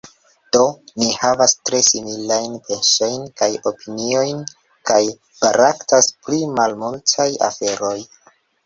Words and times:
Do, 0.55 0.61
ni 1.01 1.09
havas 1.23 1.53
tre 1.69 1.81
similajn 1.87 2.57
pensojn 2.71 3.29
kaj 3.43 3.51
opiniojn 3.73 4.43
kaj 4.93 5.01
baraktas 5.45 6.13
pri 6.25 6.45
malmultaj 6.59 7.33
aferoj. 7.53 7.97